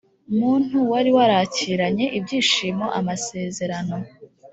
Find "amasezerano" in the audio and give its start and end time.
2.99-3.97